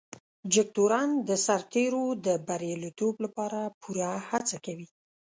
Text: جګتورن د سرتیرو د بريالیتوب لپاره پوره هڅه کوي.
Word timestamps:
جګتورن 0.53 1.09
د 1.27 1.29
سرتیرو 1.45 2.05
د 2.25 2.27
بريالیتوب 2.47 3.15
لپاره 3.25 3.59
پوره 3.81 4.11
هڅه 4.29 4.55
کوي. 4.65 4.87